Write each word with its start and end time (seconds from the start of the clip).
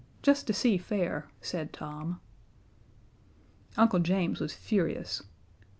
"Just 0.23 0.47
to 0.47 0.53
see 0.53 0.79
fair," 0.79 1.27
said 1.41 1.71
Tom. 1.71 2.21
Uncle 3.77 3.99
James 3.99 4.39
was 4.39 4.51
furious. 4.51 5.21